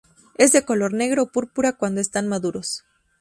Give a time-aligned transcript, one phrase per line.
[0.35, 2.83] Es de color negro o púrpura cuando están maduros.